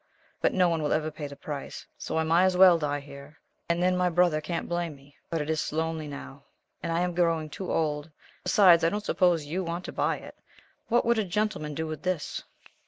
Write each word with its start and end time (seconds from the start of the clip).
But 0.41 0.51
no 0.55 0.67
one 0.67 0.81
will 0.81 0.93
ever 0.93 1.11
pay 1.11 1.27
the 1.27 1.35
price. 1.35 1.85
So 1.95 2.17
I 2.17 2.23
may 2.23 2.41
as 2.41 2.57
well 2.57 2.79
die 2.79 3.01
here, 3.01 3.37
and 3.69 3.83
then 3.83 3.95
my 3.95 4.09
brother 4.09 4.41
can't 4.41 4.67
blame 4.67 4.95
me. 4.95 5.15
But 5.29 5.41
it 5.43 5.49
is 5.51 5.71
lonely 5.71 6.07
now, 6.07 6.45
and 6.81 6.91
I 6.91 7.01
am 7.01 7.13
growing 7.13 7.51
too 7.51 7.71
old. 7.71 8.09
Besides, 8.43 8.83
I 8.83 8.89
don't 8.89 9.05
suppose 9.05 9.45
you 9.45 9.63
want 9.63 9.85
to 9.85 9.91
buy 9.91 10.17
it. 10.17 10.35
What 10.87 11.05
would 11.05 11.19
a 11.19 11.23
gentleman 11.23 11.75
do 11.75 11.85
with 11.85 12.01
this?" 12.01 12.41